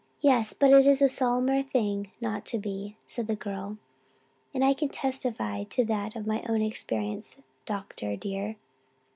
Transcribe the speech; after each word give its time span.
'Yes, 0.19 0.53
but 0.53 0.71
it 0.71 0.87
is 0.87 0.99
a 1.03 1.07
solemner 1.07 1.61
thing 1.61 2.09
not 2.19 2.43
to 2.47 2.57
be,' 2.57 2.95
said 3.07 3.27
the 3.27 3.35
girl. 3.35 3.77
And 4.51 4.65
I 4.65 4.73
can 4.73 4.89
testify 4.89 5.65
to 5.65 5.85
that 5.85 6.15
out 6.15 6.15
of 6.15 6.25
my 6.25 6.41
own 6.49 6.63
experience, 6.63 7.39
doctor 7.67 8.15
dear. 8.15 8.55